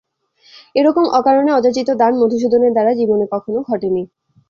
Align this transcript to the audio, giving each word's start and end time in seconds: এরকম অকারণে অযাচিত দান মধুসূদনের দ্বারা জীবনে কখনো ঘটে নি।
এরকম 0.75 1.05
অকারণে 1.17 1.51
অযাচিত 1.53 1.87
দান 2.01 2.13
মধুসূদনের 2.21 2.71
দ্বারা 2.73 2.91
জীবনে 2.99 3.25
কখনো 3.33 3.59
ঘটে 3.69 3.89
নি। 3.89 4.03